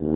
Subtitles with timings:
[0.00, 0.08] Dámy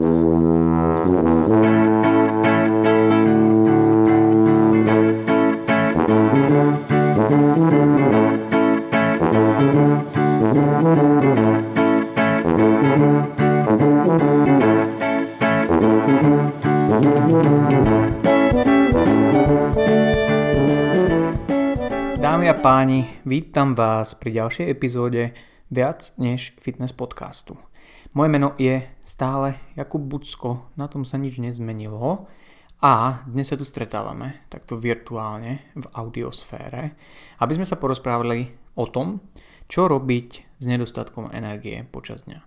[22.49, 25.37] a páni, vítam vás pri ďalšej epizóde
[25.69, 27.74] Viac než fitness podcastu.
[28.15, 32.31] Moje meno je stále Jakub Bucko, na tom sa nič nezmenilo
[32.79, 36.95] a dnes sa tu stretávame takto virtuálne v audiosfére,
[37.43, 39.19] aby sme sa porozprávali o tom,
[39.67, 40.31] čo robiť
[40.63, 42.39] s nedostatkom energie počas dňa.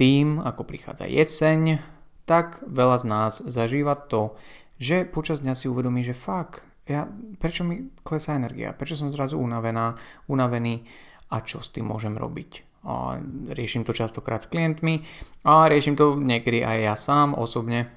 [0.00, 1.76] Tým, ako prichádza jeseň,
[2.24, 4.32] tak veľa z nás zažíva to,
[4.80, 7.04] že počas dňa si uvedomí, že fakt, ja,
[7.36, 10.88] prečo mi klesá energia, prečo som zrazu unavená, unavený
[11.28, 12.75] a čo s tým môžem robiť.
[12.86, 13.18] A
[13.50, 15.02] riešim to častokrát s klientmi
[15.42, 17.90] a riešim to niekedy aj ja sám osobne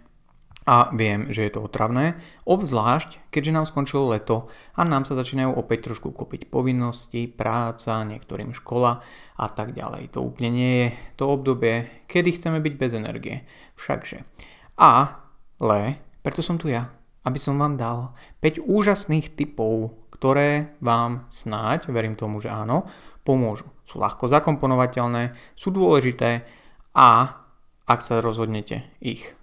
[0.70, 5.58] a viem, že je to otravné, obzvlášť keďže nám skončilo leto a nám sa začínajú
[5.58, 9.02] opäť trošku kopiť povinnosti, práca, niektorým škola
[9.38, 10.14] a tak ďalej.
[10.14, 10.88] To úplne nie je
[11.18, 13.50] to obdobie, kedy chceme byť bez energie.
[13.81, 14.22] Všakže.
[14.78, 16.94] Ale, preto som tu ja,
[17.26, 18.14] aby som vám dal
[18.46, 22.86] 5 úžasných typov, ktoré vám snáď, verím tomu, že áno,
[23.26, 23.66] pomôžu.
[23.90, 26.45] Sú ľahko zakomponovateľné, sú dôležité
[26.94, 27.42] a
[27.90, 29.34] ak sa rozhodnete ich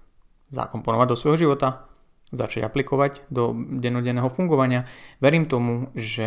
[0.54, 1.90] zakomponovať do svojho života,
[2.34, 4.88] začať aplikovať do dennodenného fungovania,
[5.22, 6.26] verím tomu, že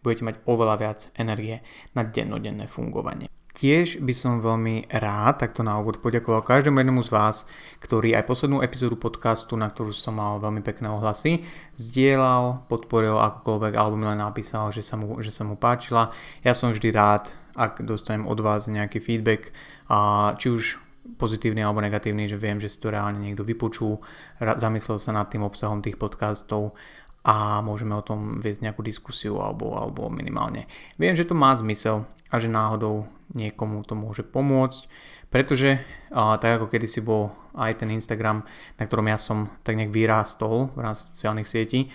[0.00, 1.60] budete mať oveľa viac energie
[1.92, 3.28] na dennodenné fungovanie.
[3.56, 7.36] Tiež by som veľmi rád takto na úvod poďakoval každému jednomu z vás,
[7.80, 11.40] ktorý aj poslednú epizódu podcastu, na ktorú som mal veľmi pekné ohlasy,
[11.80, 16.12] zdieľal, podporil akokoľvek alebo mi len napísal, že sa, mu, že sa mu páčila.
[16.44, 19.56] Ja som vždy rád, ak dostanem od vás nejaký feedback,
[19.88, 24.02] a či už pozitívny alebo negatívny, že viem, že si to reálne niekto vypočul,
[24.42, 26.74] zamyslel sa nad tým obsahom tých podcastov
[27.22, 30.70] a môžeme o tom viesť nejakú diskusiu alebo, alebo minimálne.
[30.98, 34.86] Viem, že to má zmysel a že náhodou niekomu to môže pomôcť,
[35.30, 38.46] pretože a, tak ako kedysi bol aj ten Instagram,
[38.78, 41.90] na ktorom ja som tak nejak vyrástol v rámci sociálnych sietí,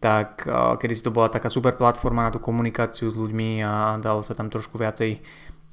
[0.00, 0.48] tak
[0.80, 4.32] kedy si to bola taká super platforma na tú komunikáciu s ľuďmi a dalo sa
[4.32, 5.20] tam trošku viacej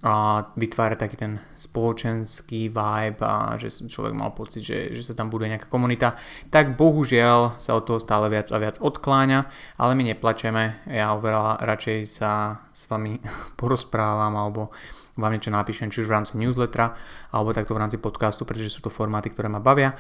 [0.06, 5.34] a vytvára taký ten spoločenský vibe a že človek mal pocit, že, že sa tam
[5.34, 6.14] bude nejaká komunita,
[6.54, 9.50] tak bohužiaľ sa od toho stále viac a viac odkláňa,
[9.82, 13.18] ale my neplačeme, ja oveľa radšej sa s vami
[13.60, 14.70] porozprávam alebo
[15.18, 16.94] vám niečo napíšem, či už v rámci newslettera
[17.34, 19.98] alebo takto v rámci podcastu, pretože sú to formáty, ktoré ma bavia.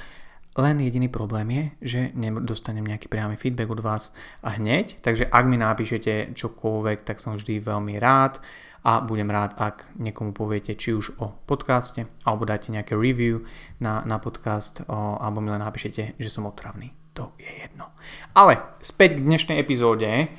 [0.58, 4.10] Len jediný problém je, že nedostanem nejaký priamy feedback od vás
[4.42, 8.42] a hneď, takže ak mi napíšete čokoľvek, tak som vždy veľmi rád
[8.82, 13.46] a budem rád, ak niekomu poviete či už o podcaste, alebo dáte nejaké review
[13.78, 16.90] na, na podcast, o, alebo mi len napíšete, že som otravný.
[17.14, 17.94] To je jedno.
[18.34, 20.34] Ale späť k dnešnej epizóde.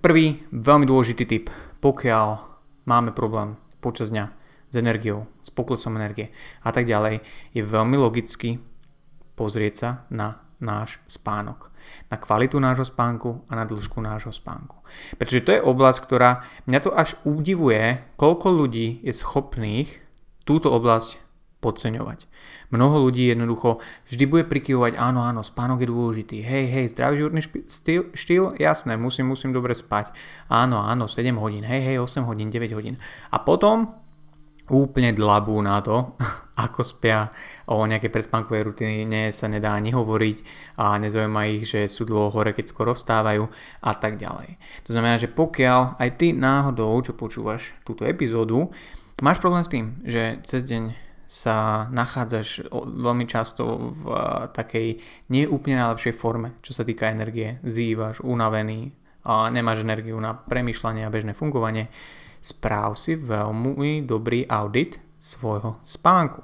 [0.00, 1.52] Prvý veľmi dôležitý tip,
[1.84, 2.40] pokiaľ
[2.88, 4.32] máme problém počas dňa
[4.72, 6.32] s energiou, s poklesom energie
[6.64, 7.20] a tak ďalej,
[7.52, 8.64] je veľmi logicky
[9.38, 11.70] pozrieť sa na náš spánok
[12.08, 14.76] na kvalitu nášho spánku a na dĺžku nášho spánku.
[15.16, 19.88] Pretože to je oblasť, ktorá mňa to až udivuje, koľko ľudí je schopných
[20.44, 21.20] túto oblasť
[21.58, 22.30] podceňovať.
[22.70, 27.40] Mnoho ľudí jednoducho vždy bude prikyvovať, áno, áno, spánok je dôležitý, hej, hej, zdravý životný
[27.66, 30.14] štýl, štýl, jasné, musím, musím dobre spať,
[30.46, 32.94] áno, áno, 7 hodín, hej, hej, 8 hodín, 9 hodín.
[33.34, 33.98] A potom
[34.70, 36.14] úplne dlabú na to,
[36.64, 37.28] ako spia.
[37.68, 40.36] O nejaké predspánkové rutine sa nedá ani hovoriť
[40.80, 43.44] a nezaujíma ich, že sú dlho hore, keď skoro vstávajú
[43.84, 44.56] a tak ďalej.
[44.88, 48.72] To znamená, že pokiaľ aj ty náhodou, čo počúvaš túto epizódu,
[49.20, 54.02] máš problém s tým, že cez deň sa nachádzaš veľmi často v
[54.56, 57.60] takej neúplne najlepšej forme, čo sa týka energie.
[57.60, 58.96] Zývaš, unavený,
[59.28, 61.92] a nemáš energiu na premýšľanie a bežné fungovanie,
[62.48, 66.40] správ si veľmi dobrý audit svojho spánku.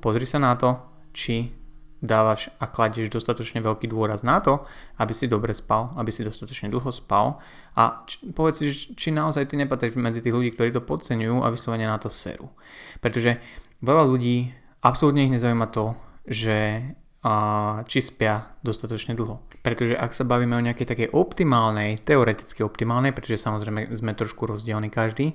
[0.00, 0.76] Pozri sa na to,
[1.12, 1.52] či
[2.00, 4.64] dávaš a kladieš dostatočne veľký dôraz na to,
[5.00, 7.40] aby si dobre spal, aby si dostatočne dlho spal
[7.72, 11.48] a či, povedz si, či naozaj ty nepatríš medzi tých ľudí, ktorí to podceňujú a
[11.48, 12.52] vyslovene na to seru.
[13.00, 13.40] Pretože
[13.80, 14.52] veľa ľudí
[14.84, 15.96] absolútne ich nezaujíma to,
[16.28, 16.84] že
[17.90, 19.42] či spia dostatočne dlho.
[19.64, 24.92] Pretože ak sa bavíme o nejakej takej optimálnej, teoreticky optimálnej, pretože samozrejme sme trošku rozdielni
[24.92, 25.34] každý,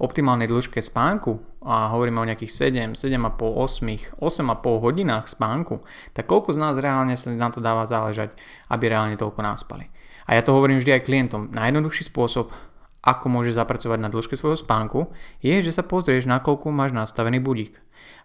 [0.00, 2.52] optimálnej dĺžke spánku a hovoríme o nejakých
[2.92, 5.80] 7, 7,5, 8, 8,5 hodinách spánku,
[6.12, 8.36] tak koľko z nás reálne sa na to dáva záležať,
[8.68, 9.88] aby reálne toľko náspali.
[10.28, 11.48] A ja to hovorím vždy aj klientom.
[11.52, 12.52] Najjednoduchší spôsob,
[13.00, 15.08] ako môžeš zapracovať na dĺžke svojho spánku,
[15.40, 17.80] je, že sa pozrieš, na koľko máš nastavený budík.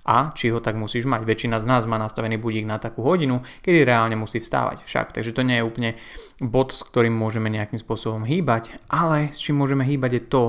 [0.06, 1.26] A či ho tak musíš mať.
[1.26, 5.18] Väčšina z nás má nastavený budík na takú hodinu, kedy reálne musí vstávať však.
[5.18, 5.90] Takže to nie je úplne
[6.38, 10.44] bod, s ktorým môžeme nejakým spôsobom hýbať, ale s čím môžeme hýbať je to,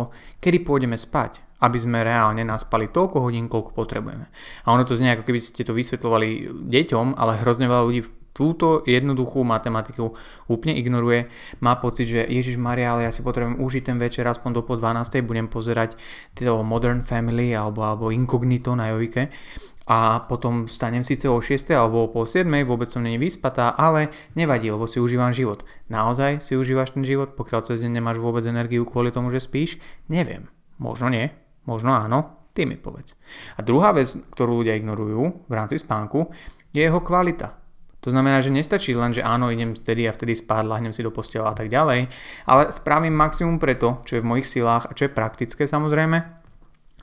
[0.44, 4.28] kedy pôjdeme spať aby sme reálne naspali toľko hodín, koľko potrebujeme.
[4.68, 8.02] A ono to znie ako keby ste to vysvetľovali deťom, ale hrozne veľa ľudí
[8.36, 10.12] túto jednoduchú matematiku
[10.52, 11.32] úplne ignoruje.
[11.64, 14.76] Má pocit, že Ježiš Maria, ale ja si potrebujem užiť ten večer aspoň do po
[14.76, 15.24] 12.
[15.24, 15.96] budem pozerať
[16.36, 19.32] to Modern Family alebo, alebo Incognito na Jovike
[19.86, 21.70] a potom stanem síce o 6.
[21.70, 22.44] alebo o pol 7.
[22.66, 25.62] vôbec som není vyspatá, ale nevadí, lebo si užívam život.
[25.86, 29.78] Naozaj si užívaš ten život, pokiaľ cez deň nemáš vôbec energiu kvôli tomu, že spíš?
[30.10, 30.50] Neviem.
[30.82, 31.30] Možno nie,
[31.64, 33.14] možno áno, ty mi povedz.
[33.56, 36.34] A druhá vec, ktorú ľudia ignorujú v rámci spánku,
[36.74, 37.65] je jeho kvalita.
[38.06, 41.10] To znamená, že nestačí len, že áno, idem vtedy a vtedy spať, lahnem si do
[41.10, 42.06] postela a tak ďalej,
[42.46, 46.22] ale spravím maximum preto, čo je v mojich silách a čo je praktické samozrejme,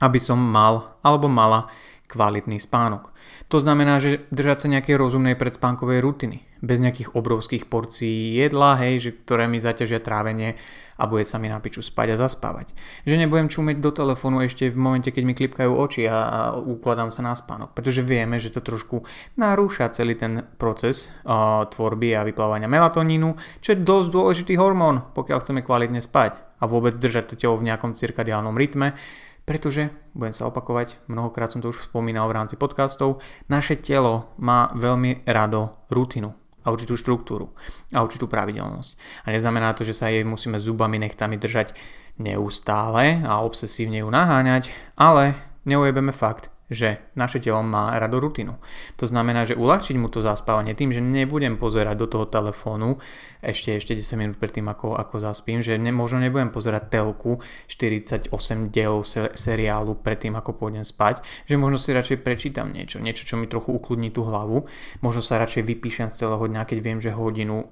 [0.00, 1.68] aby som mal alebo mala
[2.08, 3.12] kvalitný spánok.
[3.52, 9.04] To znamená, že držať sa nejakej rozumnej predspánkovej rutiny, bez nejakých obrovských porcií jedla, hej,
[9.04, 10.56] že, ktoré mi zaťažia trávenie
[10.98, 12.72] a bude sa mi na piču spať a zaspávať.
[13.04, 17.10] Že nebudem čumeť do telefónu ešte v momente, keď mi klipkajú oči a, a ukladám
[17.10, 19.02] sa na spánok, pretože vieme, že to trošku
[19.38, 25.38] narúša celý ten proces uh, tvorby a vyplávania melatonínu, čo je dosť dôležitý hormón, pokiaľ
[25.42, 28.94] chceme kvalitne spať a vôbec držať to telo v nejakom cirkadiálnom rytme,
[29.44, 33.20] pretože, budem sa opakovať, mnohokrát som to už spomínal v rámci podcastov,
[33.52, 37.52] naše telo má veľmi rado rutinu a určitú štruktúru
[37.92, 38.90] a určitú pravidelnosť.
[39.28, 41.76] A neznamená to, že sa jej musíme zubami nechtami držať
[42.16, 45.36] neustále a obsesívne ju naháňať, ale
[45.68, 48.56] neujebeme fakt, že naše telo má rado rutinu.
[48.96, 52.96] To znamená, že uľahčiť mu to zaspávanie tým, že nebudem pozerať do toho telefónu
[53.44, 58.32] ešte, ešte 10 minút predtým, ako, ako zaspím, že ne, možno nebudem pozerať telku 48
[58.72, 59.04] dielov
[59.36, 63.76] seriálu predtým, ako pôjdem spať, že možno si radšej prečítam niečo, niečo, čo mi trochu
[63.76, 64.64] ukludní tú hlavu,
[65.04, 67.68] možno sa radšej vypíšem z celého dňa, keď viem, že hodinu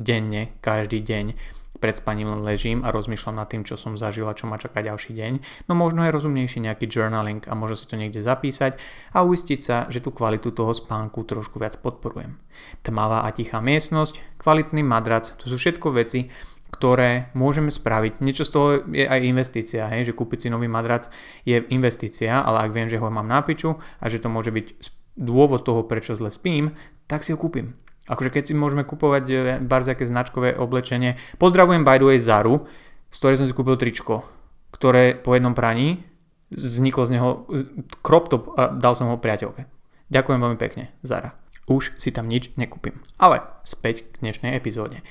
[0.00, 4.36] denne, každý deň pred spaním len ležím a rozmýšľam nad tým, čo som zažil a
[4.36, 5.32] čo ma čaká ďalší deň.
[5.66, 8.76] No možno je rozumnejší nejaký journaling a možno si to niekde zapísať
[9.16, 12.36] a uistiť sa, že tú kvalitu toho spánku trošku viac podporujem.
[12.84, 16.28] Tmavá a tichá miestnosť, kvalitný madrac, to sú všetko veci,
[16.70, 18.22] ktoré môžeme spraviť.
[18.22, 20.06] Niečo z toho je aj investícia, hej?
[20.06, 21.10] že kúpiť si nový madrac
[21.42, 24.66] je investícia, ale ak viem, že ho mám na piču a že to môže byť
[25.18, 26.72] dôvod toho, prečo zle spím,
[27.10, 27.74] tak si ho kúpim.
[28.08, 31.20] Akože keď si môžeme kupovať e, barziaké značkové oblečenie.
[31.36, 32.64] Pozdravujem by the way Zaru,
[33.12, 34.24] z ktorej som si kúpil tričko,
[34.72, 36.00] ktoré po jednom praní
[36.50, 37.28] vzniklo z neho
[38.02, 39.66] crop top a dal som ho priateľke.
[40.10, 41.38] Ďakujem veľmi pekne, Zara.
[41.70, 42.98] Už si tam nič nekúpim.
[43.14, 45.06] Ale späť k dnešnej epizóde.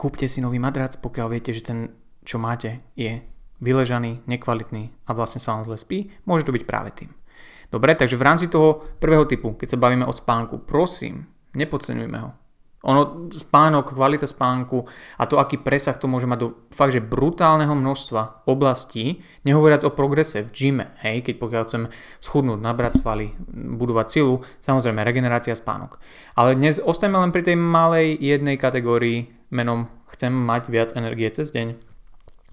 [0.00, 1.92] Kúpte si nový madrac, pokiaľ viete, že ten,
[2.24, 3.20] čo máte, je
[3.60, 7.10] vyležaný, nekvalitný a vlastne sa vám zle spí, môže to byť práve tým.
[7.68, 12.30] Dobre, takže v rámci toho prvého typu, keď sa bavíme o spánku, prosím, Nepodceňujme ho.
[12.86, 14.86] Ono, spánok, kvalita spánku
[15.18, 19.90] a to, aký presah to môže mať do fakt, že brutálneho množstva oblastí, nehovoriac o
[19.90, 21.82] progrese v gyme, hej, keď pokiaľ chcem
[22.22, 25.98] schudnúť, nabrať svaly, budovať silu, samozrejme regenerácia spánok.
[26.38, 31.50] Ale dnes ostaneme len pri tej malej jednej kategórii menom chcem mať viac energie cez
[31.50, 31.74] deň.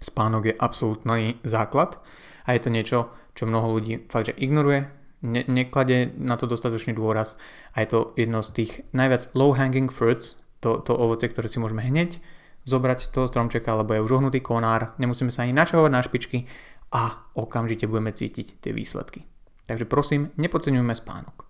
[0.02, 2.02] Spánok je absolútny základ
[2.50, 4.90] a je to niečo, čo mnoho ľudí fakt, že ignoruje,
[5.25, 7.42] ne, neklade na to dostatočný dôraz
[7.74, 11.81] a je to jedno z tých najviac low-hanging fruits, to, to ovoce, ktoré si môžeme
[11.81, 12.21] hneď
[12.66, 16.38] zobrať z toho stromčeka, lebo je už ohnutý konár, nemusíme sa ani načahovať na špičky
[16.94, 19.26] a okamžite budeme cítiť tie výsledky.
[19.66, 21.50] Takže prosím, nepodceňujme spánok.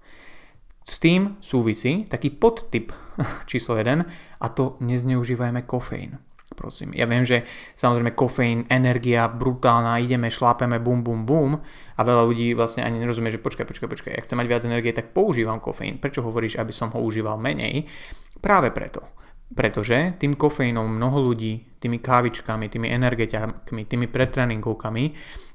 [0.85, 2.95] S tým súvisí taký podtyp
[3.51, 4.05] číslo 1
[4.39, 6.19] a to nezneužívajme kofeín
[6.55, 6.95] prosím.
[6.95, 7.43] Ja viem, že
[7.75, 11.59] samozrejme kofeín, energia brutálna, ideme, šlápeme, bum, bum, bum
[11.93, 14.95] a veľa ľudí vlastne ani nerozumie, že počkaj, počkaj, počkaj, ja chcem mať viac energie,
[14.95, 16.01] tak používam kofeín.
[16.01, 17.85] Prečo hovoríš, aby som ho užíval menej?
[18.41, 19.05] Práve preto.
[19.45, 25.03] Pretože tým kofeínom mnoho ľudí, tými kávičkami, tými energetiakmi, tými pretréningovkami,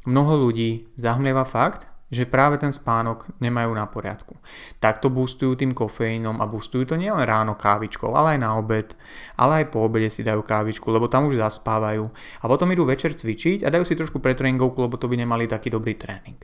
[0.07, 4.35] mnoho ľudí zahmlieva fakt, že práve ten spánok nemajú na poriadku.
[4.83, 8.99] Takto boostujú tým kofeínom a boostujú to nielen ráno kávičkou, ale aj na obed,
[9.39, 12.05] ale aj po obede si dajú kávičku, lebo tam už zaspávajú.
[12.43, 15.71] A potom idú večer cvičiť a dajú si trošku pretréningovku, lebo to by nemali taký
[15.71, 16.37] dobrý tréning.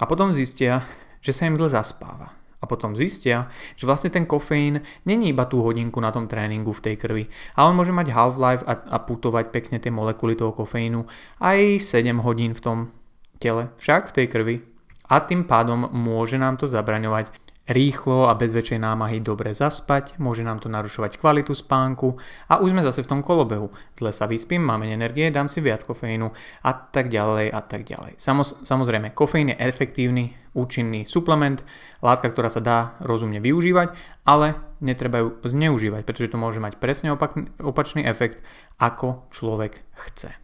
[0.00, 0.88] A potom zistia,
[1.20, 2.40] že sa im zle zaspáva.
[2.60, 6.92] A potom zistia, že vlastne ten kofeín není iba tú hodinku na tom tréningu v
[6.92, 7.24] tej krvi,
[7.56, 11.08] ale on môže mať half-life a, a putovať pekne tie molekuly toho kofeínu
[11.40, 12.78] aj 7 hodín v tom
[13.40, 14.56] tele, však v tej krvi
[15.10, 17.34] a tým pádom môže nám to zabraňovať
[17.70, 22.18] rýchlo a bez väčšej námahy dobre zaspať, môže nám to narušovať kvalitu spánku
[22.50, 23.70] a už sme zase v tom kolobehu.
[23.94, 26.34] Zle sa vyspím, máme energie, dám si viac kofeínu
[26.66, 28.18] a tak ďalej a tak ďalej.
[28.66, 31.62] samozrejme, kofeín je efektívny, účinný suplement,
[32.02, 33.94] látka, ktorá sa dá rozumne využívať,
[34.26, 38.42] ale netreba ju zneužívať, pretože to môže mať presne opak, opačný efekt,
[38.82, 40.34] ako človek chce.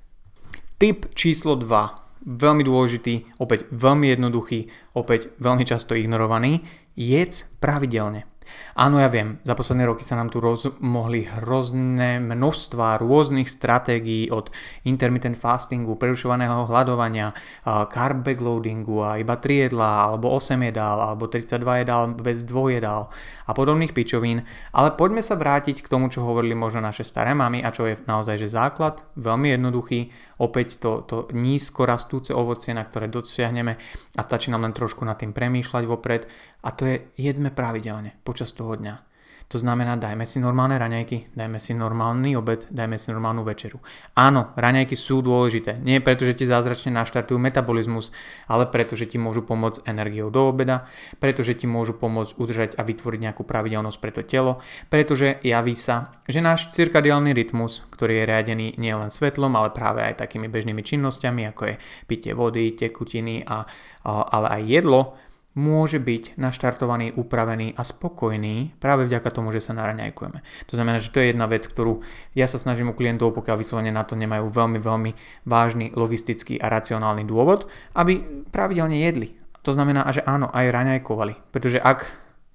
[0.79, 6.63] Tip číslo 2, veľmi dôležitý, opäť veľmi jednoduchý, opäť veľmi často ignorovaný,
[6.97, 8.36] jedz pravidelne.
[8.77, 14.53] Áno, ja viem, za posledné roky sa nám tu rozmohli hrozné množstva rôznych stratégií od
[14.85, 17.33] intermittent fastingu, prerušovaného hľadovania,
[17.65, 23.09] carb backloadingu a iba 3 jedlá, alebo 8 jedál, alebo 32 jedál bez 2 jedál
[23.47, 24.45] a podobných pičovín,
[24.75, 27.97] ale poďme sa vrátiť k tomu, čo hovorili možno naše staré mamy a čo je
[28.05, 30.11] naozaj že základ, veľmi jednoduchý,
[30.43, 33.79] opäť to, to nízko rastúce ovocie, na ktoré dosiahneme
[34.19, 36.27] a stačí nám len trošku nad tým premýšľať vopred
[36.67, 39.07] a to je jedzme pravidelne počas toho dňa.
[39.47, 43.79] To znamená, dajme si normálne raňajky, dajme si normálny obed, dajme si normálnu večeru.
[44.19, 45.79] Áno, raňajky sú dôležité.
[45.87, 48.11] Nie preto, že ti zázračne naštartujú metabolizmus,
[48.51, 50.91] ale preto, že ti môžu pomôcť energiou do obeda,
[51.23, 54.59] pretože ti môžu pomôcť udržať a vytvoriť nejakú pravidelnosť pre to telo,
[54.91, 60.27] pretože javí sa, že náš cirkadiálny rytmus, ktorý je riadený nielen svetlom, ale práve aj
[60.27, 61.75] takými bežnými činnosťami, ako je
[62.11, 65.15] pitie vody, tekutiny, a, a, ale aj jedlo,
[65.57, 70.69] môže byť naštartovaný, upravený a spokojný práve vďaka tomu, že sa naraňajkujeme.
[70.69, 72.05] To znamená, že to je jedna vec, ktorú
[72.37, 75.11] ja sa snažím u klientov, pokiaľ vyslovene na to nemajú veľmi, veľmi
[75.49, 79.33] vážny logistický a racionálny dôvod, aby pravidelne jedli.
[79.65, 81.51] To znamená, že áno, aj raňajkovali.
[81.51, 82.05] Pretože ak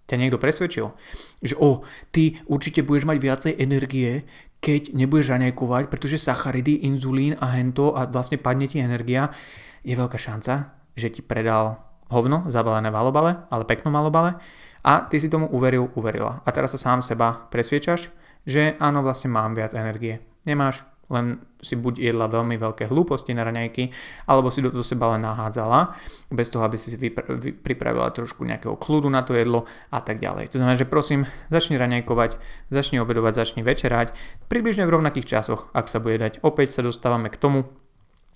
[0.06, 0.94] ťa niekto presvedčil,
[1.42, 4.24] že o, ty určite budeš mať viacej energie,
[4.62, 9.34] keď nebudeš raňajkovať, pretože sacharidy, inzulín a hento a vlastne padne ti energia,
[9.82, 14.38] je veľká šanca, že ti predal hovno zabalené v alobale, ale peknom alobale
[14.84, 16.44] a ty si tomu uveril, uverila.
[16.46, 18.12] A teraz sa sám seba presviečaš,
[18.46, 20.20] že áno, vlastne mám viac energie.
[20.44, 23.92] Nemáš, len si buď jedla veľmi veľké hlúposti na raňajky,
[24.26, 25.94] alebo si do, toho seba len nahádzala,
[26.32, 30.24] bez toho, aby si vypr- vy, pripravila trošku nejakého kľudu na to jedlo a tak
[30.24, 30.56] ďalej.
[30.56, 32.40] To znamená, že prosím, začni raňajkovať,
[32.72, 34.16] začni obedovať, začni večerať,
[34.48, 36.42] približne v rovnakých časoch, ak sa bude dať.
[36.42, 37.70] Opäť sa dostávame k tomu,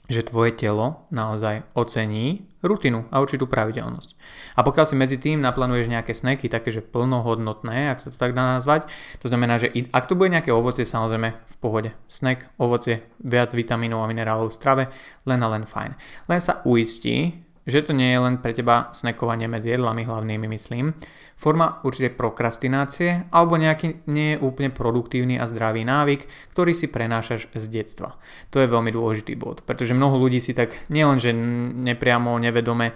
[0.09, 4.17] že tvoje telo naozaj ocení rutinu a určitú pravidelnosť.
[4.57, 8.33] A pokiaľ si medzi tým naplánuješ nejaké sneky, také že plnohodnotné, ak sa to tak
[8.33, 8.89] dá nazvať,
[9.21, 11.89] to znamená, že ak to bude nejaké ovocie, samozrejme v pohode.
[12.09, 14.83] Snek, ovocie, viac vitamínov a minerálov v strave,
[15.29, 15.93] len a len fajn.
[16.25, 20.93] Len sa uistí, že to nie je len pre teba snekovanie medzi jedlami hlavnými, myslím,
[21.35, 27.51] forma určite prokrastinácie alebo nejaký nie je úplne produktívny a zdravý návyk, ktorý si prenášaš
[27.51, 28.15] z detstva.
[28.55, 31.35] To je veľmi dôležitý bod, pretože mnoho ľudí si tak nielenže
[31.75, 32.95] nepriamo, nevedome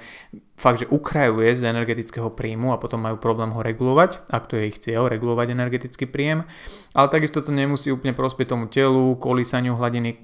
[0.59, 4.67] fakt, že ukrajuje z energetického príjmu a potom majú problém ho regulovať, ak to je
[4.67, 6.43] ich cieľ, regulovať energetický príjem,
[6.91, 10.19] ale takisto to nemusí úplne prospieť tomu telu, kolísaniu hladiny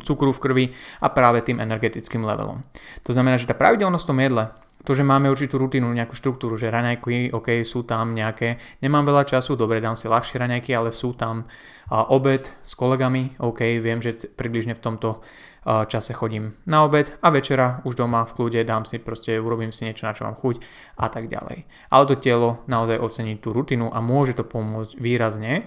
[0.00, 0.64] cukru v krvi
[1.04, 2.64] a práve tým energetickým levelom.
[3.04, 4.44] To znamená, že tá pravidelnosť v tom jedle,
[4.86, 9.26] to, že máme určitú rutinu, nejakú štruktúru, že raňajky, ok, sú tam nejaké, nemám veľa
[9.26, 11.50] času, dobre, dám si ľahšie raňajky, ale sú tam
[11.86, 15.22] a obed s kolegami, ok, viem, že približne v tomto
[15.66, 19.82] čase chodím na obed a večera už doma v kľude dám si proste, urobím si
[19.82, 20.62] niečo, na čo mám chuť
[21.02, 21.66] a tak ďalej.
[21.90, 25.66] Ale to telo naozaj ocení tú rutinu a môže to pomôcť výrazne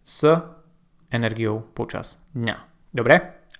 [0.00, 0.24] s
[1.12, 2.56] energiou počas dňa.
[2.96, 3.14] Dobre?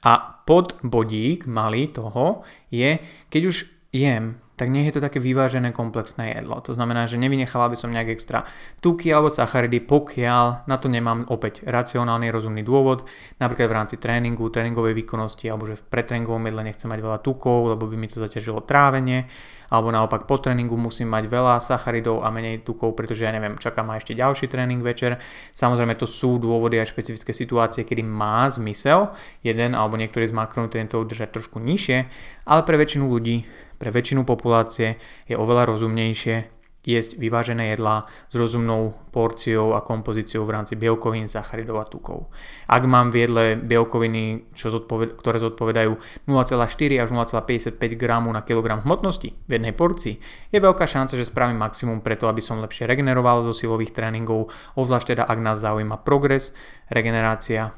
[0.06, 0.12] A
[0.48, 2.96] pod bodík malý toho je,
[3.28, 3.56] keď už
[3.92, 6.58] jem tak nech je to také vyvážené komplexné jedlo.
[6.64, 8.48] To znamená, že nevynechával by som nejak extra
[8.80, 13.04] tuky alebo sacharidy, pokiaľ na to nemám opäť racionálny rozumný dôvod,
[13.36, 17.76] napríklad v rámci tréningu, tréningovej výkonnosti alebo že v pretréningovom jedle nechcem mať veľa tukov,
[17.76, 19.28] lebo by mi to zaťažilo trávenie,
[19.70, 23.82] alebo naopak po tréningu musím mať veľa sacharidov a menej tukov, pretože ja neviem, čaká
[23.82, 25.18] ma ešte ďalší tréning večer.
[25.52, 29.10] Samozrejme to sú dôvody a špecifické situácie, kedy má zmysel
[29.42, 31.98] jeden alebo niektorý z makronutrientov držať trošku nižšie,
[32.46, 33.42] ale pre väčšinu ľudí
[33.76, 36.56] pre väčšinu populácie je oveľa rozumnejšie
[36.86, 42.30] jesť vyvážené jedlá s rozumnou porciou a kompozíciou v rámci bielkovín, sacharidov a tukov.
[42.70, 45.98] Ak mám v jedle bielkoviny, čo zodpoved- ktoré zodpovedajú
[46.30, 50.22] 0,4 až 0,55 g na kilogram hmotnosti v jednej porcii,
[50.54, 55.18] je veľká šanca, že spravím maximum preto, aby som lepšie regeneroval zo silových tréningov, obzvlášť
[55.18, 56.54] teda ak nás zaujíma progres,
[56.86, 57.74] regenerácia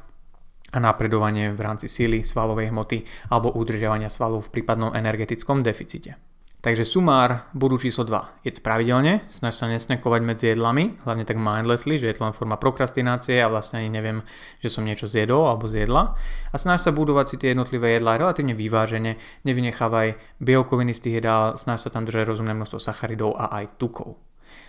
[0.73, 6.21] a napredovanie v rámci síly, svalovej hmoty alebo udržiavania svalov v prípadnom energetickom deficite.
[6.59, 8.43] Takže sumár budú číslo 2.
[8.43, 12.59] Jedz pravidelne, snaž sa nesnekovať medzi jedlami, hlavne tak mindlessly, že je to len forma
[12.59, 14.27] prokrastinácie a vlastne ani neviem,
[14.59, 16.19] že som niečo zjedol alebo zjedla.
[16.51, 21.55] A snaž sa budovať si tie jednotlivé jedlá relatívne vyvážene, nevynechávaj bielkoviny z tých jedál,
[21.55, 24.19] snaž sa tam držať rozumné množstvo sacharidov a aj tukov.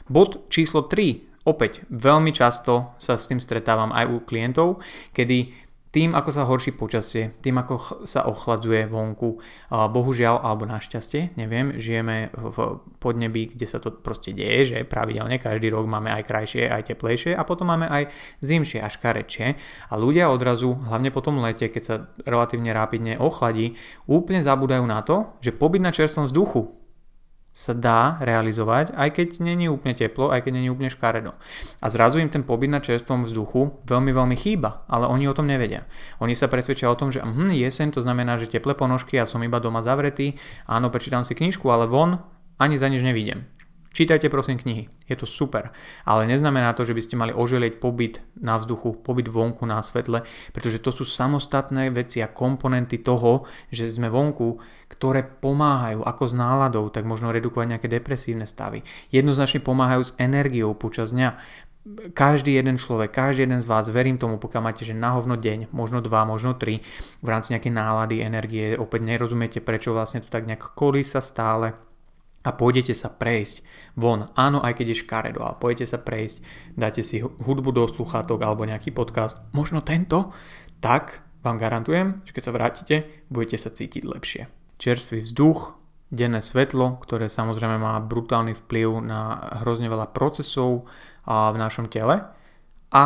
[0.05, 1.49] Bod číslo 3.
[1.49, 4.85] Opäť veľmi často sa s tým stretávam aj u klientov,
[5.17, 9.41] kedy tým, ako sa horší počasie, tým, ako sa ochladzuje vonku,
[9.73, 15.73] bohužiaľ, alebo našťastie, neviem, žijeme v podnebí, kde sa to proste deje, že pravidelne každý
[15.73, 18.13] rok máme aj krajšie, aj teplejšie a potom máme aj
[18.45, 19.57] zimšie až karečie
[19.89, 23.73] a ľudia odrazu, hlavne po tom lete, keď sa relatívne rápidne ochladí,
[24.05, 26.78] úplne zabúdajú na to, že pobyt na čerstvom vzduchu
[27.59, 31.35] sa dá realizovať, aj keď není úplne teplo, aj keď není úplne škaredo.
[31.83, 35.51] A zrazu im ten pobyt na čerstvom vzduchu veľmi, veľmi chýba, ale oni o tom
[35.51, 35.83] nevedia.
[36.23, 39.43] Oni sa presvedčia o tom, že hm, jeseň to znamená, že teplé ponožky a som
[39.43, 40.39] iba doma zavretý,
[40.71, 42.23] áno, prečítam si knižku, ale von
[42.63, 43.58] ani za nič nevidím.
[43.89, 45.73] Čítajte prosím knihy, je to super,
[46.05, 50.21] ale neznamená to, že by ste mali oželieť pobyt na vzduchu, pobyt vonku na svetle,
[50.53, 54.61] pretože to sú samostatné veci a komponenty toho, že sme vonku,
[54.93, 58.85] ktoré pomáhajú ako s náladou, tak možno redukovať nejaké depresívne stavy.
[59.09, 61.41] Jednoznačne pomáhajú s energiou počas dňa.
[62.13, 66.05] Každý jeden človek, každý jeden z vás, verím tomu, pokiaľ máte, že na deň, možno
[66.05, 66.85] dva, možno tri,
[67.25, 71.73] v rámci nejakej nálady, energie, opäť nerozumiete, prečo vlastne to tak nejak kolísa stále,
[72.39, 73.63] a pôjdete sa prejsť
[73.99, 74.31] von.
[74.33, 76.37] Áno, aj keď je škaredo, ale pôjdete sa prejsť,
[76.73, 80.31] dáte si hudbu do sluchátok alebo nejaký podcast, možno tento,
[80.79, 82.95] tak vám garantujem, že keď sa vrátite,
[83.31, 84.41] budete sa cítiť lepšie.
[84.79, 85.75] Čerstvý vzduch,
[86.09, 90.89] denné svetlo, ktoré samozrejme má brutálny vplyv na hrozne veľa procesov
[91.29, 92.25] v našom tele
[92.89, 93.03] a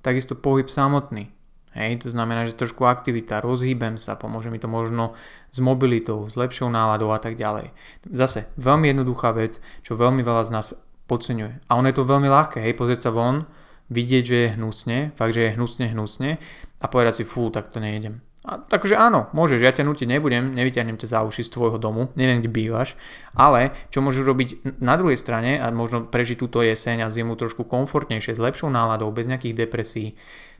[0.00, 1.35] takisto pohyb samotný.
[1.76, 5.12] Hej, to znamená, že trošku aktivita, rozhýbem sa, pomôže mi to možno
[5.52, 7.68] s mobilitou, s lepšou náladou a tak ďalej.
[8.08, 10.66] Zase, veľmi jednoduchá vec, čo veľmi veľa z nás
[11.04, 11.68] podceňuje.
[11.68, 13.44] A ono je to veľmi ľahké, hej, pozrieť sa von,
[13.92, 16.30] vidieť, že je hnusne, fakt, že je hnusne, hnusne
[16.80, 18.24] a povedať si, fú, tak to nejdem.
[18.46, 22.14] A, takže áno, môžeš, ja ťa nutiť nebudem, nevyťahnem ťa za uši z tvojho domu,
[22.14, 22.94] neviem, kde bývaš,
[23.34, 27.66] ale čo môžeš robiť na druhej strane a možno prežiť túto jeseň a zimu trošku
[27.66, 30.14] komfortnejšie, s lepšou náladou, bez nejakých depresí,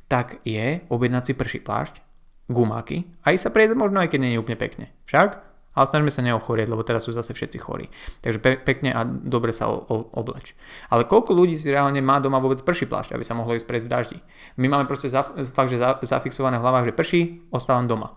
[0.07, 2.01] tak je objednať si prší plášť,
[2.47, 4.87] gumáky a ísť sa prejsť možno aj keď nie je úplne pekne.
[5.11, 5.43] Však?
[5.77, 7.93] Ale snažíme sa neochorieť, lebo teraz sú zase všetci chorí.
[8.25, 10.57] Takže pe- pekne a dobre sa o- o- obleč.
[10.89, 13.85] Ale koľko ľudí si reálne má doma vôbec prší plášť, aby sa mohlo ísť prejsť
[13.85, 14.19] v daždi?
[14.57, 17.21] My máme proste zaf- fakt, že za- zafixované v hlavách, že prší,
[17.53, 18.17] ostávam doma.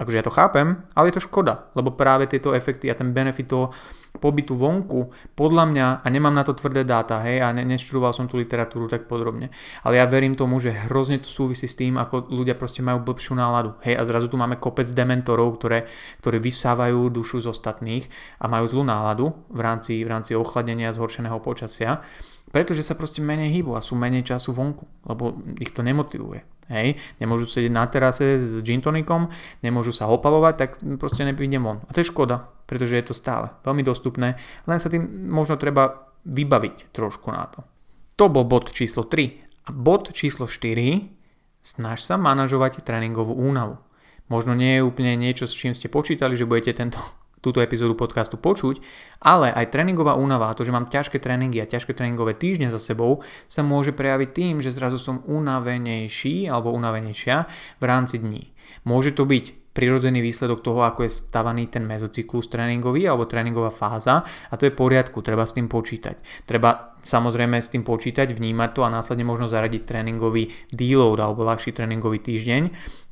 [0.00, 3.52] Akože ja to chápem, ale je to škoda, lebo práve tieto efekty a ten benefit
[3.52, 3.68] toho
[4.16, 8.26] pobytu vonku, podľa mňa, a nemám na to tvrdé dáta, hej, a ne, neštudoval som
[8.26, 9.52] tú literatúru tak podrobne,
[9.84, 13.36] ale ja verím tomu, že hrozne to súvisí s tým, ako ľudia proste majú blbšiu
[13.36, 15.86] náladu, hej, a zrazu tu máme kopec dementorov, ktoré,
[16.24, 18.08] ktoré vysávajú dušu z ostatných
[18.40, 22.02] a majú zlú náladu v rámci, v rámci ochladenia zhoršeného počasia,
[22.50, 26.59] pretože sa proste menej hýbu a sú menej času vonku, lebo ich to nemotivuje.
[26.70, 29.26] Hej, nemôžu sedieť na terase s gin tonikom,
[29.58, 30.70] nemôžu sa opalovať, tak
[31.02, 31.82] proste neprídem von.
[31.84, 34.38] A to je škoda, pretože je to stále veľmi dostupné,
[34.70, 37.66] len sa tým možno treba vybaviť trošku na to.
[38.14, 39.66] To bol bod číslo 3.
[39.66, 41.10] A bod číslo 4,
[41.58, 43.82] snaž sa manažovať tréningovú únavu.
[44.30, 47.02] Možno nie je úplne niečo, s čím ste počítali, že budete tento
[47.40, 48.80] túto epizódu podcastu počuť,
[49.24, 53.24] ale aj tréningová únava, to, že mám ťažké tréningy a ťažké tréningové týždne za sebou,
[53.48, 57.36] sa môže prejaviť tým, že zrazu som unavenejší alebo unavenejšia
[57.80, 58.52] v rámci dní.
[58.84, 64.26] Môže to byť prirodzený výsledok toho, ako je stavaný ten mezocyklus tréningový alebo tréningová fáza
[64.26, 66.18] a to je v poriadku, treba s tým počítať.
[66.42, 71.70] Treba samozrejme s tým počítať, vnímať to a následne možno zaradiť tréningový deload alebo ľahší
[71.70, 72.62] tréningový týždeň,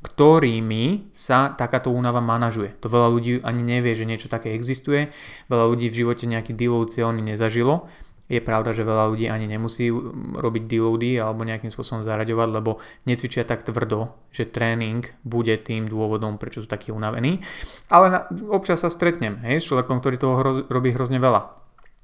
[0.03, 2.75] ktorými sa takáto únava manažuje.
[2.83, 5.15] To veľa ľudí ani nevie, že niečo také existuje,
[5.47, 7.87] veľa ľudí v živote nejaký deload cieľný nezažilo
[8.29, 9.89] je pravda, že veľa ľudí ani nemusí
[10.37, 12.77] robiť deloady alebo nejakým spôsobom zaraďovať, lebo
[13.09, 17.41] necvičia tak tvrdo, že tréning bude tým dôvodom, prečo sú takí unavení.
[17.89, 18.19] Ale na,
[18.53, 21.59] občas sa stretnem hej, s človekom, ktorý toho hroz, robí hrozne veľa.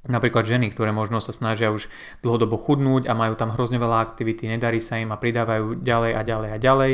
[0.06, 1.90] Napríklad ženy, ktoré možno sa snažia už
[2.22, 6.22] dlhodobo chudnúť a majú tam hrozne veľa aktivity, nedarí sa im a pridávajú ďalej a
[6.22, 6.92] ďalej a ďalej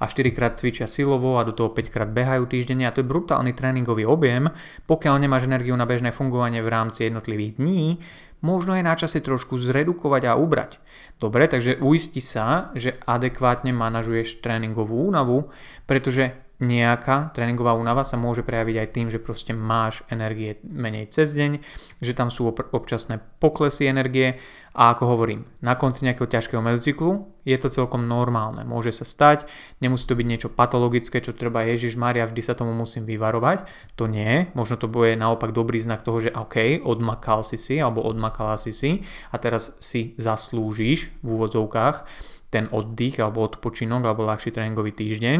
[0.00, 3.10] a 4 krát cvičia silovo a do toho 5 krát behajú týždenne a to je
[3.12, 4.48] brutálny tréningový objem,
[4.88, 8.00] pokiaľ nemáš energiu na bežné fungovanie v rámci jednotlivých dní,
[8.44, 10.76] možno je na čase trošku zredukovať a ubrať.
[11.16, 15.48] Dobre, takže uisti sa, že adekvátne manažuješ tréningovú únavu,
[15.88, 21.34] pretože nejaká tréningová únava sa môže prejaviť aj tým, že proste máš energie menej cez
[21.34, 21.58] deň,
[21.98, 24.38] že tam sú občasné poklesy energie
[24.74, 28.66] a ako hovorím, na konci nejakého ťažkého medzicyklu je to celkom normálne.
[28.66, 29.46] Môže sa stať,
[29.78, 33.66] nemusí to byť niečo patologické, čo treba Ježiš Maria, vždy sa tomu musím vyvarovať.
[33.94, 38.02] To nie, možno to bude naopak dobrý znak toho, že OK, odmakal si si alebo
[38.02, 44.54] odmakala si si a teraz si zaslúžiš v úvodzovkách ten oddych alebo odpočinok alebo ľahší
[44.54, 45.38] tréningový týždeň,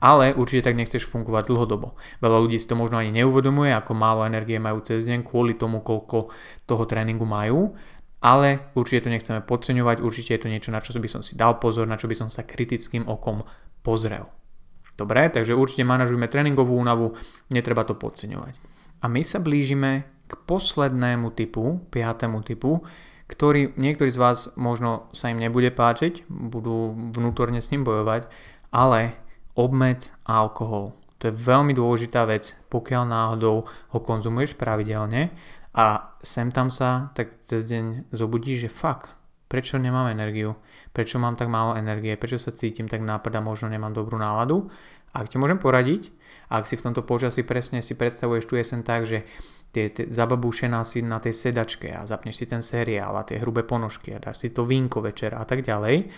[0.00, 2.00] ale určite tak nechceš fungovať dlhodobo.
[2.24, 5.84] Veľa ľudí si to možno ani neuvedomuje, ako málo energie majú cez deň kvôli tomu,
[5.84, 6.32] koľko
[6.64, 7.76] toho tréningu majú
[8.24, 11.60] ale určite to nechceme podceňovať, určite je to niečo, na čo by som si dal
[11.60, 13.44] pozor, na čo by som sa kritickým okom
[13.84, 14.24] pozrel.
[14.96, 17.12] Dobre, takže určite manažujme tréningovú únavu,
[17.52, 18.56] netreba to podceňovať.
[19.04, 22.80] A my sa blížime k poslednému typu, piatému typu,
[23.24, 28.28] ktorý niektorí z vás možno sa im nebude páčiť, budú vnútorne s ním bojovať,
[28.68, 29.16] ale
[29.56, 30.92] obmedz alkohol.
[31.22, 35.32] To je veľmi dôležitá vec, pokiaľ náhodou ho konzumuješ pravidelne
[35.72, 39.16] a sem tam sa tak cez deň zobudíš, že fakt,
[39.48, 40.58] prečo nemám energiu,
[40.92, 44.68] prečo mám tak málo energie, prečo sa cítim tak nápad a možno nemám dobrú náladu.
[45.16, 46.12] Ak ti môžem poradiť,
[46.52, 49.24] ak si v tomto počasí presne si predstavuješ tu jesen tak, že
[49.74, 53.66] tie, tie zababúšená si na tej sedačke a zapneš si ten seriál a tie hrubé
[53.66, 56.14] ponožky a dáš si to vínko večer a tak ďalej,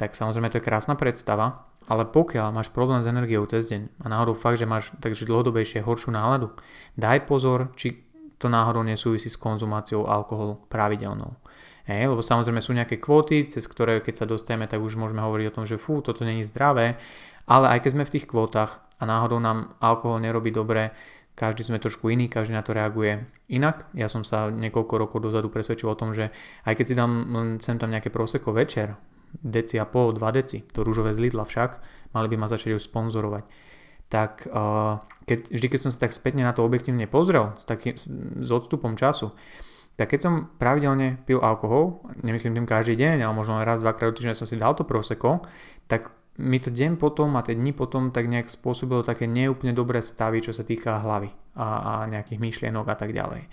[0.00, 4.06] tak samozrejme to je krásna predstava, ale pokiaľ máš problém s energiou cez deň a
[4.08, 6.56] náhodou fakt, že máš takže dlhodobejšie horšiu náladu,
[6.96, 8.08] daj pozor, či
[8.40, 11.36] to náhodou nesúvisí s konzumáciou alkoholu pravidelnou.
[11.84, 15.46] Hej, lebo samozrejme sú nejaké kvóty, cez ktoré keď sa dostaneme, tak už môžeme hovoriť
[15.52, 16.96] o tom, že fú, toto není zdravé,
[17.44, 20.94] ale aj keď sme v tých kvótach a náhodou nám alkohol nerobí dobre,
[21.40, 23.88] každý sme trošku iný, každý na to reaguje inak.
[23.96, 26.28] Ja som sa niekoľko rokov dozadu presvedčil o tom, že
[26.68, 27.12] aj keď si dám
[27.64, 29.00] sem tam nejaké proseko večer,
[29.40, 31.70] deci a pol, 2 deci, to rúžové z Lidla však,
[32.12, 33.72] mali by ma začať už sponzorovať
[34.10, 37.94] tak uh, keď, vždy keď som sa tak spätne na to objektívne pozrel s, takým,
[37.94, 39.30] s odstupom času,
[39.94, 44.18] tak keď som pravidelne pil alkohol, nemyslím tým každý deň, ale možno raz, dvakrát do
[44.18, 45.46] týždňa som si dal to proseko,
[45.86, 50.00] tak mi to deň potom a tie dni potom tak nejak spôsobilo také neúplne dobré
[50.00, 51.28] stavy, čo sa týka hlavy
[51.60, 53.44] a, a nejakých myšlienok a tak ďalej.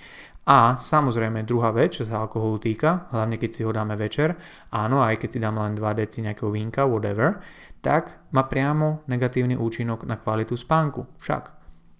[0.47, 4.39] A samozrejme druhá vec, čo sa alkoholu týka, hlavne keď si ho dáme večer,
[4.71, 7.43] áno, aj keď si dáme len 2 deci nejakého vínka, whatever,
[7.83, 11.03] tak má priamo negatívny účinok na kvalitu spánku.
[11.19, 11.57] Však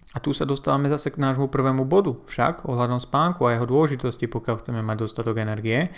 [0.08, 4.24] a tu sa dostávame zase k nášmu prvému bodu, však ohľadom spánku a jeho dôležitosti,
[4.32, 5.92] pokiaľ chceme mať dostatok energie,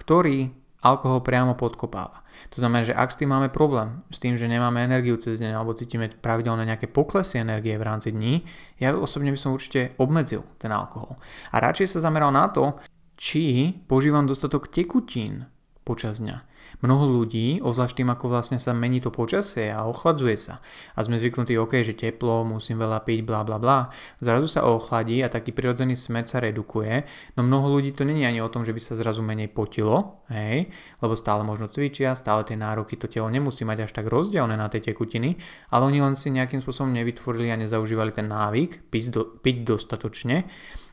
[0.00, 0.48] ktorý
[0.80, 2.24] alkohol priamo podkopáva.
[2.52, 5.52] To znamená, že ak s tým máme problém, s tým, že nemáme energiu cez deň
[5.60, 8.42] alebo cítime pravidelne nejaké poklesy energie v rámci dní,
[8.80, 11.20] ja osobne by som určite obmedzil ten alkohol.
[11.52, 12.80] A radšej sa zameral na to,
[13.20, 15.44] či požívam dostatok tekutín
[15.84, 16.49] počas dňa.
[16.80, 20.62] Mnoho ľudí, obzvlášť tým, ako vlastne sa mení to počasie a ochladzuje sa.
[20.94, 23.90] A sme zvyknutí, OK, že teplo, musím veľa piť, bla bla bla,
[24.22, 27.04] zrazu sa ochladí a taký prirodzený smet sa redukuje,
[27.36, 30.70] no mnoho ľudí to není ani o tom, že by sa zrazu menej potilo, hej,
[31.02, 34.70] lebo stále možno cvičia, stále tie nároky to telo nemusí mať až tak rozdielne na
[34.72, 35.36] tie tekutiny,
[35.74, 40.48] ale oni len si nejakým spôsobom nevytvorili a nezaužívali ten návyk piť, do, piť dostatočne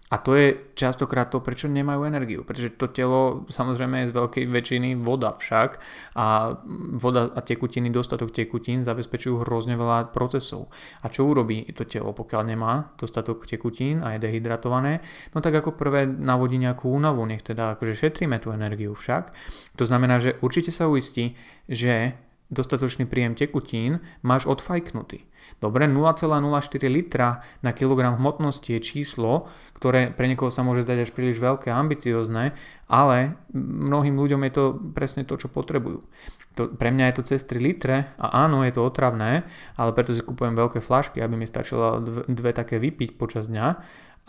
[0.07, 2.47] a to je častokrát to, prečo nemajú energiu.
[2.47, 5.83] Pretože to telo samozrejme je z veľkej väčšiny voda však
[6.15, 6.55] a
[6.95, 10.71] voda a tekutiny, dostatok tekutín zabezpečujú hrozne veľa procesov.
[11.03, 15.03] A čo urobí to telo, pokiaľ nemá dostatok tekutín a je dehydratované?
[15.35, 19.35] No tak ako prvé navodí nejakú únavu, nech teda akože šetríme tú energiu však.
[19.75, 21.35] To znamená, že určite sa uistí,
[21.67, 22.15] že
[22.47, 25.27] dostatočný príjem tekutín máš odfajknutý.
[25.57, 31.09] Dobre, 0,04 litra na kilogram hmotnosti je číslo, ktoré pre niekoho sa môže zdať až
[31.17, 32.53] príliš veľké a ambiciozne,
[32.85, 36.05] ale mnohým ľuďom je to presne to, čo potrebujú.
[36.61, 40.13] To, pre mňa je to cez 3 litre a áno, je to otravné, ale preto
[40.13, 43.65] si kupujem veľké flašky, aby mi stačilo dve, dve také vypiť počas dňa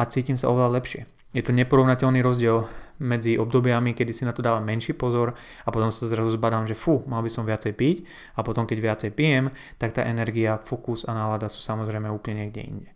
[0.00, 1.17] a cítim sa oveľa lepšie.
[1.38, 2.66] Je to neporovnateľný rozdiel
[2.98, 6.74] medzi obdobiami, kedy si na to dávam menší pozor a potom sa zrazu zbadám, že
[6.74, 7.96] fú, mal by som viacej piť
[8.35, 12.62] a potom keď viacej pijem, tak tá energia, fokus a nálada sú samozrejme úplne niekde
[12.66, 12.90] inde.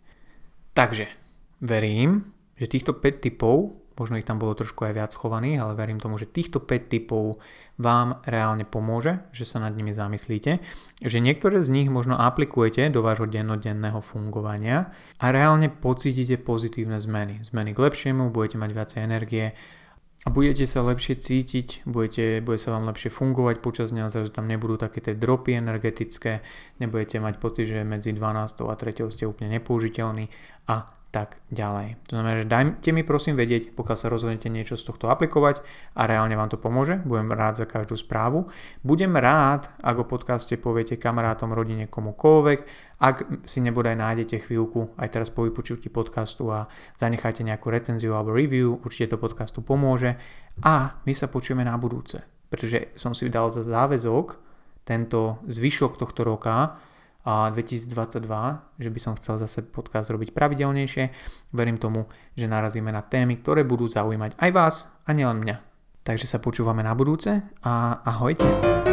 [0.75, 1.07] Takže
[1.63, 6.01] verím, že týchto 5 typov možno ich tam bolo trošku aj viac schovaných, ale verím
[6.01, 7.41] tomu, že týchto 5 typov
[7.81, 10.61] vám reálne pomôže, že sa nad nimi zamyslíte,
[11.01, 17.41] že niektoré z nich možno aplikujete do vášho dennodenného fungovania a reálne pocítite pozitívne zmeny.
[17.41, 19.45] Zmeny k lepšiemu, budete mať viacej energie
[20.23, 24.47] a budete sa lepšie cítiť, budete, bude sa vám lepšie fungovať počas dňa, zrazu tam
[24.47, 26.39] nebudú také tie dropy energetické,
[26.79, 30.31] nebudete mať pocit, že medzi 12 a 3 ste úplne nepoužiteľní
[30.71, 32.01] a tak ďalej.
[32.09, 35.61] To znamená, že dajte mi prosím vedieť, pokiaľ sa rozhodnete niečo z tohto aplikovať
[35.93, 36.97] a reálne vám to pomôže.
[37.05, 38.49] Budem rád za každú správu.
[38.81, 42.59] Budem rád, ak o podcaste poviete kamarátom, rodine, komukoľvek.
[42.97, 46.65] Ak si nebodaj nájdete chvíľku aj teraz po vypočutí podcastu a
[46.97, 50.17] zanechajte nejakú recenziu alebo review, určite to podcastu pomôže.
[50.65, 54.41] A my sa počujeme na budúce, pretože som si dal za záväzok
[54.81, 56.81] tento zvyšok tohto roka
[57.23, 58.27] 2022,
[58.79, 61.03] že by som chcel zase podcast robiť pravidelnejšie.
[61.55, 64.75] Verím tomu, že narazíme na témy, ktoré budú zaujímať aj vás
[65.07, 65.55] a nielen mňa.
[66.03, 68.92] Takže sa počúvame na budúce a ahojte.